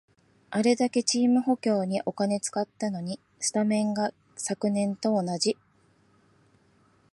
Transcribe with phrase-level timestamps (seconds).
[0.49, 5.57] あれだけチーム補強にお金使ったのに、スタメンが昨年と同じ